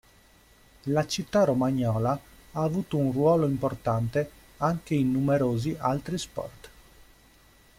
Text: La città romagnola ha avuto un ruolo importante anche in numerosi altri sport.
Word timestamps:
La 0.85 1.05
città 1.05 1.43
romagnola 1.43 2.19
ha 2.53 2.63
avuto 2.63 2.97
un 2.97 3.11
ruolo 3.11 3.45
importante 3.45 4.31
anche 4.57 4.95
in 4.95 5.11
numerosi 5.11 5.75
altri 5.77 6.17
sport. 6.17 6.69